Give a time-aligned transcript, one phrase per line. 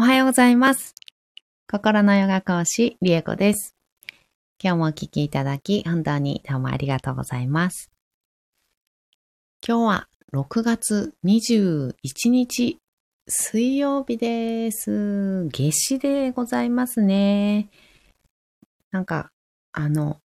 [0.00, 0.94] おはようございます。
[1.68, 3.74] 心のヨガ講師、リエコです。
[4.62, 7.90] 今日もお聞きいただき、本当にどうもありがとうございます。
[9.66, 12.78] 今日は6月21日、
[13.26, 15.48] 水曜日です。
[15.52, 17.68] 夏至でございますね。
[18.92, 19.32] なんか、
[19.72, 20.20] あの、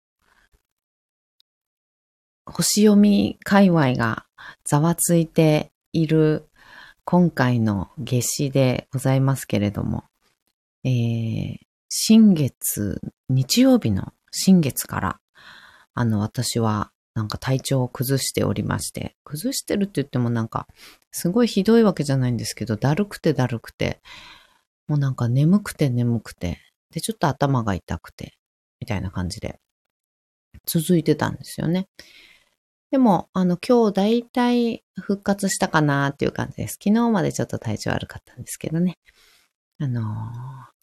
[2.45, 4.27] 星読み界隈が
[4.65, 6.51] ざわついている
[7.05, 10.05] 今回の夏至でございますけれども、
[10.85, 11.57] えー、
[11.89, 15.21] 新月、日曜日の新月から、
[15.95, 20.69] あの、私はなんか体調を崩しておりまして、崩してるって言ってもなんか、
[21.11, 24.01] すごいひどいわけじゃないんですけど、だるくてだるくて、
[24.87, 26.61] もうなんか眠くて眠くて、
[26.93, 28.35] で、ちょっと頭が痛くて、
[28.81, 29.59] みたいな感じで、
[30.67, 31.89] 続いてたんですよね。
[32.93, 36.75] でも、あの、今日だいたい復活したかなっていう感じです。
[36.75, 38.99] 昨日までちょっと体調悪かったんですけどね。
[39.81, 40.05] あのー、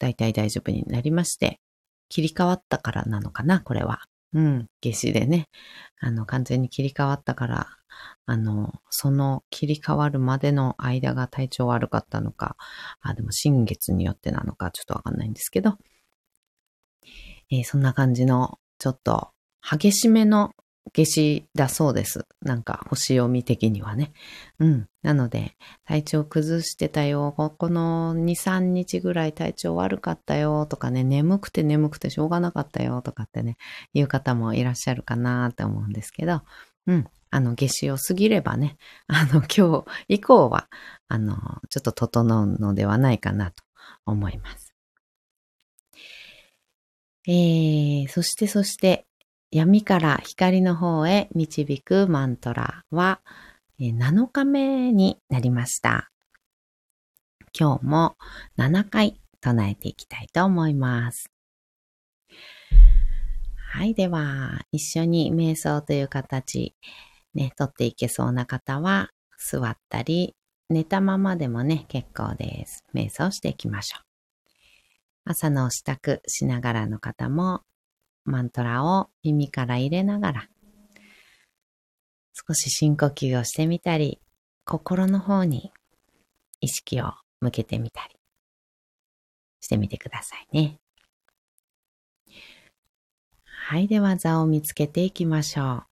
[0.00, 1.60] だいたい大丈夫になりまして、
[2.08, 4.00] 切り替わったからなのかな、これは。
[4.32, 5.46] うん、夏至でね。
[6.00, 7.68] あの、完全に切り替わったから、
[8.26, 12.56] あの、その切り替わるまでの間が体調悪かったのか、
[13.02, 15.78] あ、でも新月によってなのかちょっとわかんないんですけど、
[17.52, 19.30] えーそんな感じの、ちょっと
[19.62, 20.50] 激しめの
[20.92, 22.26] 夏至だそうです。
[22.42, 24.12] なんか星読み的にはね。
[24.58, 24.88] うん。
[25.02, 27.32] なので、体調崩してたよ。
[27.36, 33.56] ここの2、3日ぐらい体調悪かったよとかね、眠くて眠くてしょうがなかったよとかってね、
[33.94, 36.42] いう方もいらっしゃるかなって思うんですけど、
[36.86, 37.06] うん。
[37.30, 40.68] あの、夏至を過ぎればね、あの、今日以降は、
[41.08, 41.36] あの、
[41.68, 43.62] ちょっと整うのではないかなと
[44.04, 44.74] 思います。
[47.28, 49.06] えー、そしてそして、
[49.52, 53.20] 闇から光の方へ導くマントラは
[53.80, 56.12] 7日目になりました。
[57.58, 58.16] 今日も
[58.58, 61.32] 7回唱えていきたいと思います。
[63.72, 63.94] はい。
[63.94, 66.76] では、一緒に瞑想という形、
[67.34, 70.36] ね、とっていけそうな方は、座ったり、
[70.68, 72.84] 寝たままでもね、結構です。
[72.94, 74.02] 瞑想していきましょう。
[75.24, 77.62] 朝の支度しながらの方も、
[78.30, 80.48] マントラを耳から入れながら、
[82.32, 84.20] 少し深呼吸をしてみたり、
[84.64, 85.72] 心の方に
[86.60, 88.14] 意識を向けてみたり
[89.60, 90.78] してみてくださいね。
[93.44, 95.86] はい、では座を見つけていきましょう。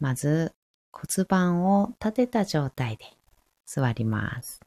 [0.00, 0.54] まず
[0.92, 3.04] 骨盤を立てた状態で
[3.66, 4.60] 座ります。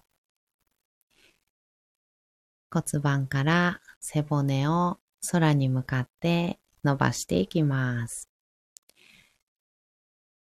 [2.72, 5.00] 骨盤から背骨を
[5.32, 8.30] 空に向かって伸ばしていきます。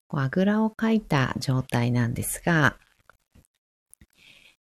[0.08, 2.76] こうあぐらをかいた状態なんですが、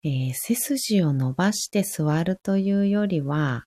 [0.03, 3.66] えー背筋を伸ばして座るというよりは、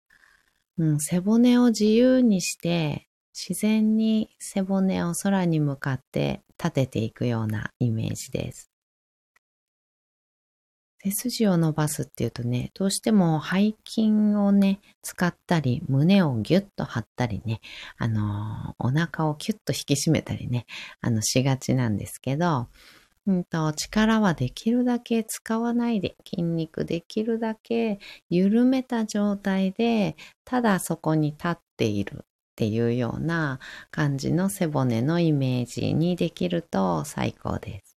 [0.78, 8.70] うん、背骨を自由にして自然に背骨を空に向かって立てていくようなイメージです。
[11.06, 17.60] 背筋を伸ばすっていうとね、どうしても背筋をね、使ったり、胸をギュッと張ったりね、
[17.96, 20.66] あのお腹をキュッと引き締めたりね、
[21.00, 22.68] あの、しがちなんですけど、
[23.26, 32.24] うんと、力はできるだけ使わないで、筋肉できるだけ緩めた状態で、ただそこに立っているっ
[32.56, 37.95] ていうような感じの背骨のイメージにできると最高です。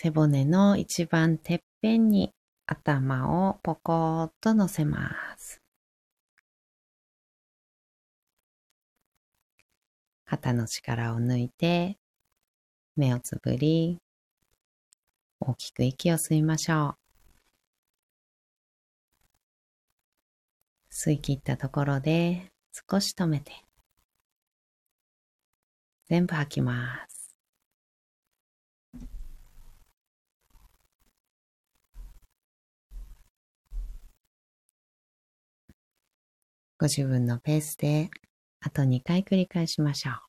[0.00, 2.32] 背骨の一番てっぺんに
[2.66, 5.60] 頭をポコーっと乗せます。
[10.24, 11.98] 肩の力を抜いて、
[12.94, 13.98] 目をつぶり、
[15.40, 16.96] 大きく息を吸いましょう。
[20.92, 22.52] 吸い切ったところで
[22.88, 23.50] 少し止めて、
[26.08, 27.17] 全部吐きます。
[36.78, 38.08] ご自分のペースで
[38.60, 40.27] あと2回繰り返しましょう。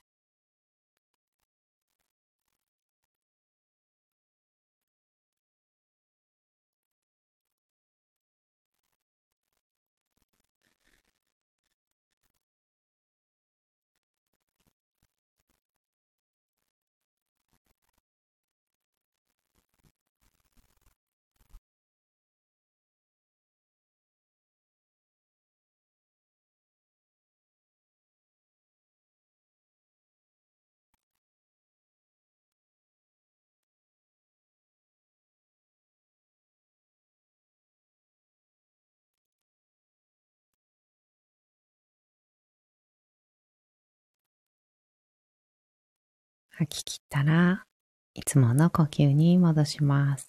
[46.59, 47.63] 吐き切ったら
[48.13, 50.27] いつもの呼吸に戻します。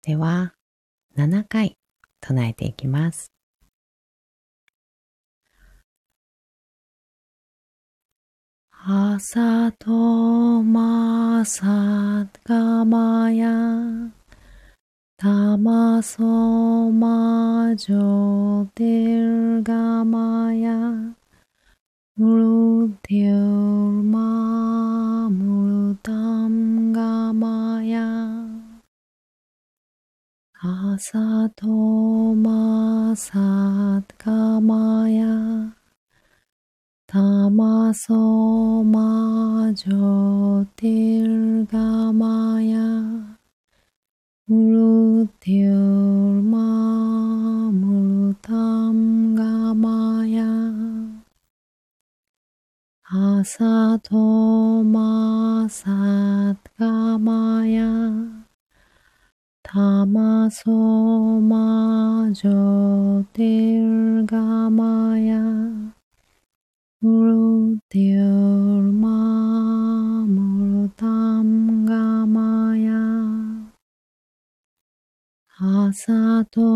[0.00, 0.54] では、
[1.18, 1.76] 7回
[2.22, 3.30] 唱えていきます。
[8.70, 13.50] 朝とまさがまや、
[15.24, 16.22] たまそ
[16.92, 20.76] まじょてるがまや、
[22.14, 28.06] むるてるまむるたんがまや、
[30.60, 31.68] 朝と
[32.34, 35.74] まさがまや
[37.06, 38.84] たまそ
[45.46, 45.83] You.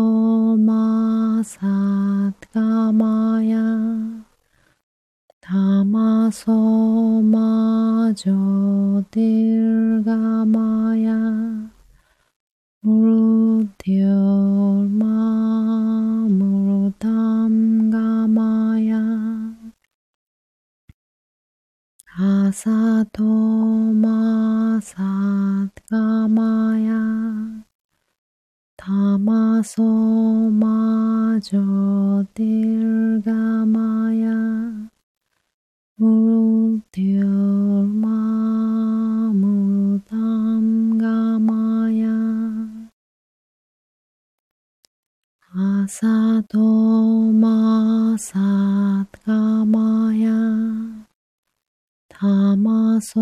[0.09, 3.59] 朝とまさがまや
[5.39, 6.51] たまそ
[7.21, 10.15] まじょてるが
[10.45, 11.13] まや
[12.81, 17.09] ムルティオマムルタ
[45.89, 46.05] さ
[46.47, 48.37] とまさ
[49.25, 50.29] がまや。
[52.07, 52.27] た
[52.57, 53.19] まそ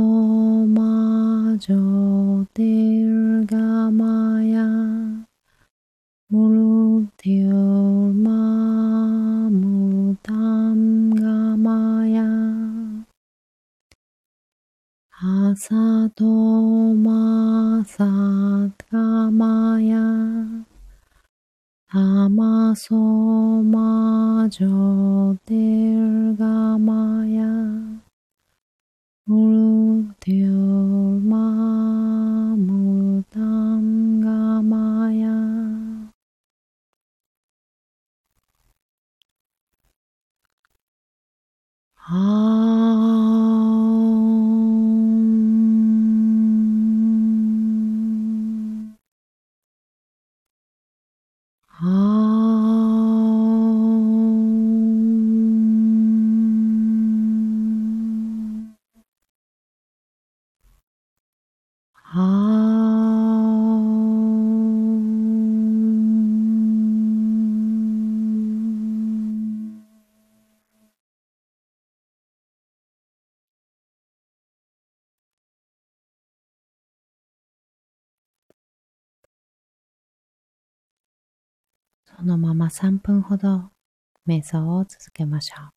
[82.17, 83.69] そのまま3分ほど
[84.27, 85.76] 瞑想を続けましょう。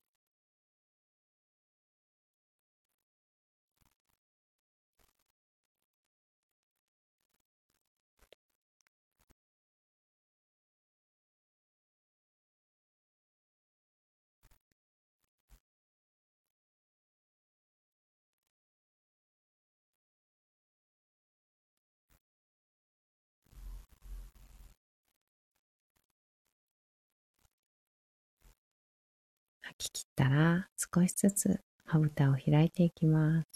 [29.81, 33.47] き切ったら少しずつまぶたを開いていきます。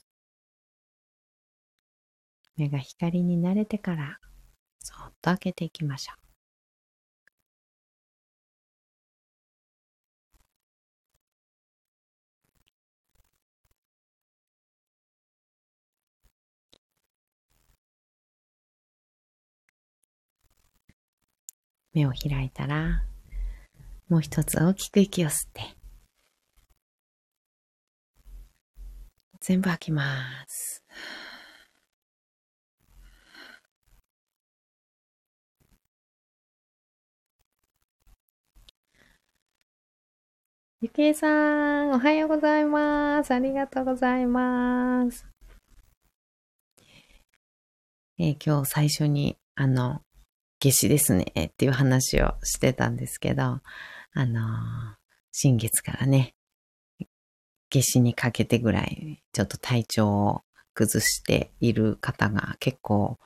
[2.58, 4.17] 目が光に慣れてから
[4.79, 6.25] そっと開けていきましょう。
[21.94, 23.03] 目を開いたら、
[24.10, 25.62] もう一つ大きく息を吸って、
[29.48, 30.02] 全部吐きま
[30.48, 30.84] す。
[40.82, 43.36] ゆきえさん、おはようございます。
[43.36, 45.28] ありがとうございます。
[48.18, 50.02] えー、今日最初に、あの、
[50.60, 53.62] 夏至ですね、っていう話をしてたんですけど、あ
[54.16, 54.96] のー、
[55.32, 56.35] 新月からね、
[57.75, 60.41] 夏至にかけてぐらい、ちょっと体調を
[60.74, 63.17] 崩している方が結構、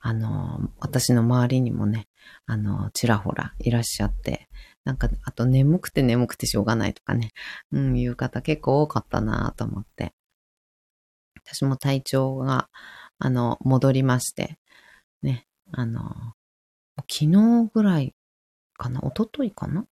[0.00, 2.08] あの、私の周りにもね、
[2.46, 4.48] あの、ちらほらいらっしゃって、
[4.84, 7.30] なんか、あと眠くて眠くてしょうがないとかね、
[7.72, 10.12] うん、いう方結構多かったなと思って。
[11.46, 12.68] 私も体調が、
[13.18, 14.58] あの、戻りまして、
[15.22, 16.34] ね、あの、
[17.10, 18.14] 昨日ぐらい
[18.76, 19.86] かな、一昨日かな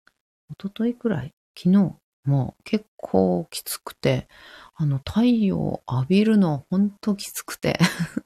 [0.50, 4.28] 一昨日くらい昨日もう結構きつくて、
[4.76, 7.78] あの太陽浴びるのほんときつくて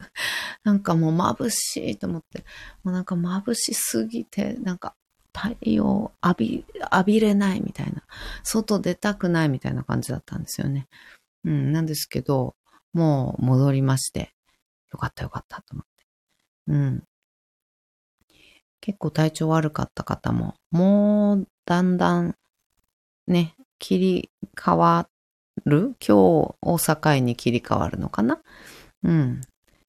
[0.65, 2.45] なんかもう眩しいと思って、
[2.83, 4.95] もうなんか眩しすぎて、なんか
[5.35, 8.03] 太陽浴び、浴びれないみたいな、
[8.45, 10.89] 外出たくないみたいな感じだったんですよね。
[11.45, 12.55] うん、なんですけど、
[12.93, 14.35] もう戻りまして、
[14.93, 16.07] よかったよかったと思って。
[16.69, 17.05] うん。
[18.81, 22.37] 結構体調悪かった方も、もうだんだん
[23.27, 25.09] ね、切り替わ
[25.65, 25.97] る？
[25.99, 28.41] 今日を境に切り替わるのかな？
[29.03, 29.41] うん。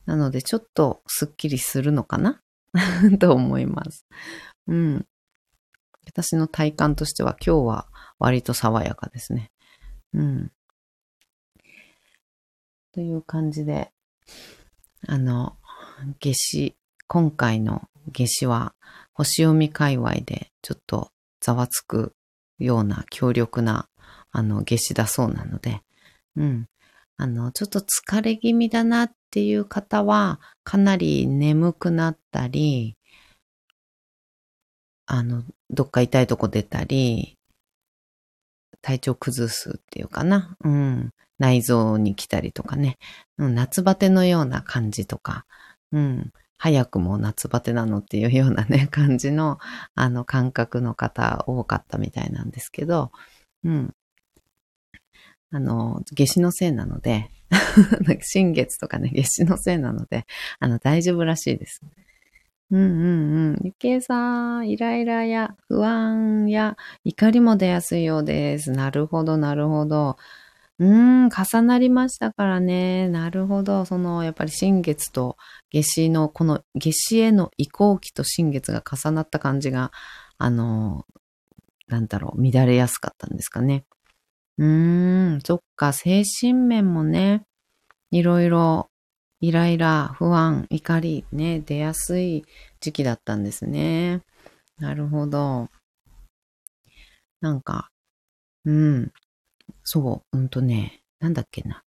[0.07, 2.41] なので、ちょっとスッキリするのかな？
[3.21, 4.07] と思います。
[4.65, 5.05] うん。
[6.07, 9.51] 私の体感としては今日は割と爽やかですね。
[10.13, 10.51] うん。
[12.93, 13.91] という感じで、
[15.07, 15.55] あの、
[16.19, 16.75] 夏至、
[17.07, 18.73] 今回の夏至は
[19.13, 22.15] 星読み界隈でちょっとざわつく
[22.59, 23.89] ような強力な、
[24.31, 25.81] あの、夏至だそうなので、
[26.35, 26.67] うん。
[27.17, 32.97] あの、ちょっと疲れ気味だなっていう方は、かなり眠くなったり、
[35.05, 37.37] あの、どっか痛いとこ出たり、
[38.81, 40.55] 体調崩すっていうかな。
[40.63, 41.13] うん。
[41.39, 42.97] 内臓に来たりとかね。
[43.37, 45.45] 夏バテのような感じとか。
[45.91, 46.31] うん。
[46.57, 49.59] 早くも夏バテなのっていうようなね、 感じの、
[49.95, 53.11] あの、感覚の方多かったみたいなんですけど、
[53.63, 53.93] うん。
[55.51, 57.29] あの、夏至のせいなので、
[58.21, 60.25] 新月とかね、夏至のせいなので、
[60.59, 61.81] あの、大丈夫らしいです。
[62.71, 63.59] うんうんうん。
[63.63, 68.71] ゆきえさん、イライラや不安や怒りも出やすいようです。
[68.71, 70.17] なるほど、なるほど。
[70.79, 70.87] うー
[71.27, 73.07] ん、重なりましたからね。
[73.07, 73.85] なるほど。
[73.85, 75.37] その、やっぱり新月と
[75.71, 79.91] 夏至の、この夏至への移行期と新月が重なった感じが、
[80.37, 81.05] あの、
[81.87, 83.85] なんだろう、乱れやすかったんですかね。
[84.57, 87.43] うーん、そっか、精神面もね、
[88.11, 88.89] いろいろ、
[89.41, 92.45] イライラ、不安、怒り、ね、出やすい
[92.79, 94.21] 時期だったんですね。
[94.79, 95.69] なるほど。
[97.41, 97.89] なんか、
[98.65, 99.11] うん、
[99.83, 101.83] そう、うんとね、なんだっけな。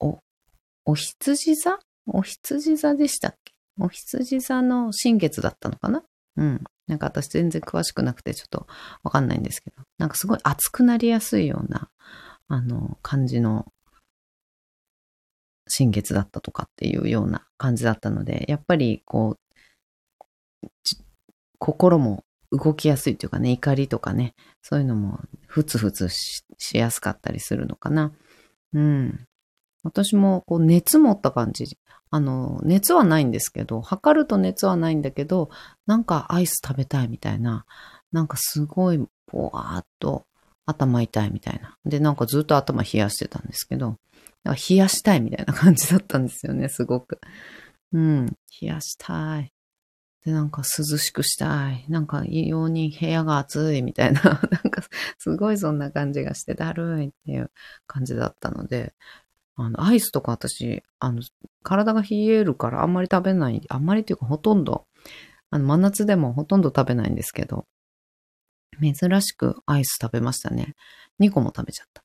[0.00, 0.18] お、
[0.84, 1.78] お羊座？
[2.06, 3.52] お羊座でしたっけ？
[3.78, 6.02] お羊座の新月だったのかな？
[6.36, 6.64] うん。
[6.88, 8.66] なんか私全然詳しくなくてちょっと
[9.02, 11.88] わかんないんですけど、なんかすごい熱くなりやすいような、
[12.48, 13.72] あの、感じの
[15.68, 20.68] 新月だったとかっていうような感じだったので、やっぱりこう、
[21.58, 28.12] 心も動きやすいというかね、怒りとかね、そういうのもふつふつしやすかったりするのかな。
[28.74, 29.26] うん。
[29.82, 31.78] 私もこう熱持った感じ。
[32.10, 35.48] あの、熱はないんですけど、測ると熱はないんだけど、
[35.86, 37.64] なんかアイス食べたいみたいな、
[38.12, 40.26] なんかすごいぽわーっと
[40.66, 41.78] 頭痛いみたいな。
[41.86, 43.96] で、なんかずっと頭冷やしてたんですけど、
[44.44, 47.18] 冷やしたいみたいな感じだったんですよね、すごく。
[47.92, 48.26] うん、
[48.60, 49.52] 冷やしたい。
[50.24, 51.84] で、なんか涼しくしたい。
[51.88, 54.82] なんか異様に部屋が暑いみたいな、 なんか
[55.18, 57.50] すごいそんな感じがしてだるいっていう
[57.86, 58.94] 感じだったので、
[59.56, 61.22] あの、アイスとか私、あの、
[61.62, 64.86] 体が冷えるからあんまり食べない、あんまりっていうかほとんど、
[65.50, 67.66] あの、真夏でもほとんど食べないんですけど、
[68.80, 70.74] 珍しくアイス食べましたね。
[71.18, 72.02] 2個も食べちゃった。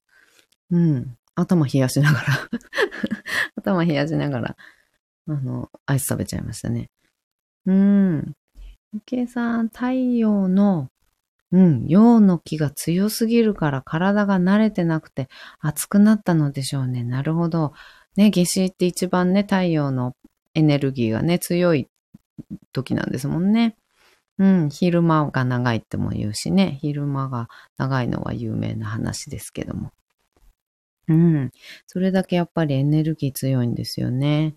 [0.71, 1.17] うん。
[1.35, 2.49] 頭冷やしながら
[3.55, 4.57] 頭冷やしながら、
[5.27, 6.89] あの、アイス食べちゃいましたね。
[7.67, 8.33] うん。
[8.93, 10.89] ゆけいさん、太陽の、
[11.51, 17.03] うん、陽の気が強すぎるから体が慣れてなくて熱くなったのでしょうね。
[17.03, 17.73] なるほど。
[18.15, 20.15] ね、夏至って一番ね、太陽の
[20.55, 21.87] エネルギーがね、強い
[22.73, 23.75] 時なんですもんね。
[24.39, 29.91] うん、昼間が長いっても言うしね、昼間が長いのは有名な話ですけども。
[31.09, 31.51] うん、
[31.85, 34.55] それだけやっぱりエネルギー強いんですよね。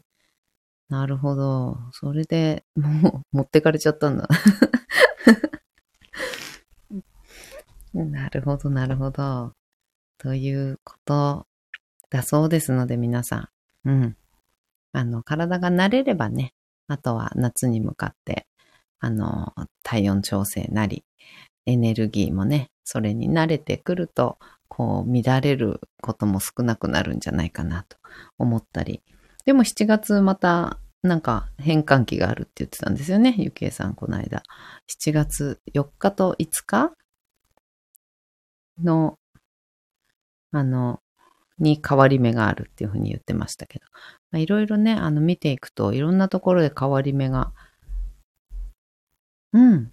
[0.91, 1.79] なるほど。
[1.93, 4.29] それでもう 持ってかれちゃったんだ。
[7.95, 9.55] なるほど、なるほど。
[10.19, 11.47] ということ
[12.11, 13.51] だそうですので、皆さ
[13.85, 13.89] ん。
[13.89, 14.17] うん。
[14.93, 16.53] あの、体が慣れればね、
[16.89, 18.47] あとは夏に向かって
[19.01, 21.05] あの、体温調整なり、
[21.67, 27.97] エネルギーもね、それに慣れてくると、こう、乱れることも少なくなるんじゃないかなと
[28.39, 29.03] 思ったり。
[29.51, 34.45] でも7月また、なんか変換期があるって言ってたんですよね、ゆきえさん、この間。
[34.89, 36.93] 7月4日と5日
[38.81, 39.19] の、
[40.53, 41.01] あの、
[41.59, 43.81] に変わり目があるっていうふうに言ってましたけ
[44.33, 44.39] ど。
[44.39, 47.53] いろいろね、あの見ていくといろんなところで変わり目が
[49.53, 49.93] うん。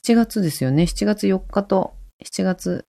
[0.00, 0.84] 7月ですよね。
[0.84, 2.86] 7月4日と7月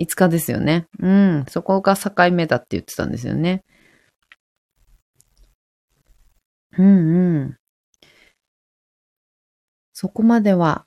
[0.00, 0.88] 5日ですよね。
[0.98, 1.44] うん。
[1.48, 3.62] そこが境目だって言ってたんですよね。
[6.80, 7.56] うんうん。
[9.92, 10.86] そこまでは、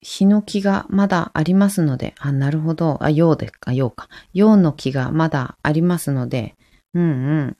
[0.00, 3.02] 日の気がまだありますので、あ、なるほど。
[3.02, 4.08] あ、陽でか、陽か。
[4.34, 6.54] 陽の気がまだありますので、
[6.94, 7.06] うんう
[7.46, 7.56] ん。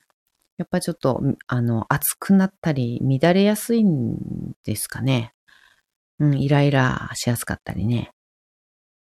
[0.57, 4.17] やっぱちょっと、あの、暑くなったり、乱れやすいん
[4.65, 5.33] ですかね。
[6.19, 8.11] うん、イライラしやすかったりね。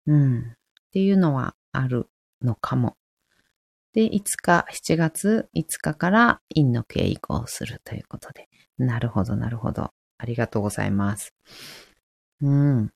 [0.08, 0.40] うん。
[0.40, 0.44] っ
[0.92, 2.08] ていうのはある
[2.42, 2.98] のかも。
[3.98, 8.48] で、5日、7月5日から陰の経移行するということで。
[8.78, 9.90] なるほど、なるほど。
[10.20, 11.34] ありがとうございます。
[12.42, 12.92] うん。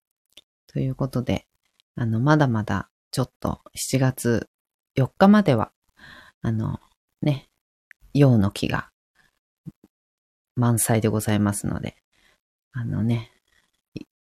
[0.68, 1.48] ということで、
[1.96, 4.48] あの、まだまだちょっと7月
[4.96, 5.72] 4日までは、
[6.44, 6.80] あの、
[7.24, 7.50] ね、
[8.14, 8.92] 陽の木が
[10.56, 11.96] 満載でございますので、
[12.74, 13.32] あのね、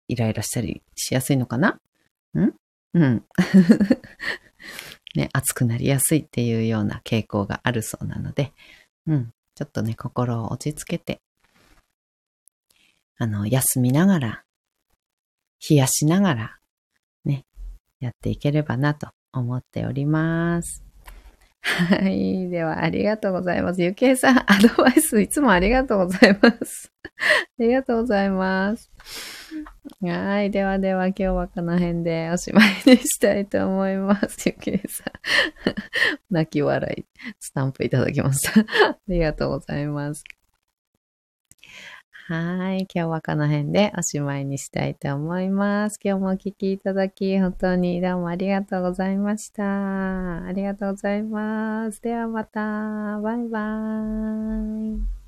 [0.09, 1.79] イライラしたりしやすいのかな？
[2.37, 2.53] ん？
[2.95, 3.25] うん。
[5.15, 8.53] ね、熱くなりやすいっていうような傾向があるそうなので、
[9.07, 9.33] うん。
[9.55, 11.21] ちょっとね、心を落ち着けて、
[13.17, 14.45] あの、休みながら、
[15.69, 16.59] 冷やしながら、
[17.25, 17.47] ね、
[18.01, 20.85] やっていければなと思っております。
[21.67, 22.49] はい。
[22.49, 23.83] では、ありがとうございます。
[23.83, 26.93] ゆけいさん、アドバイスいつもありがとうございます。
[27.59, 28.89] ありがとうございます。
[30.01, 30.51] はい。
[30.53, 34.37] ではでは今日はこの辺でおしまいにしたいと思います。
[34.49, 35.75] ゆきえさん。
[36.31, 37.05] 泣き笑い、
[37.41, 38.61] スタンプいただきました。
[38.91, 40.23] ありがとうございます。
[42.29, 42.89] はい。
[42.93, 46.01] 今日はこの辺でおしまいにしたいと思います。
[46.03, 50.45] 今日もお聴きいただき、本当にどうもありがとうございました。
[50.45, 52.03] ありがとうございます。
[52.03, 53.21] ではまた。
[53.21, 55.26] バイバーイ。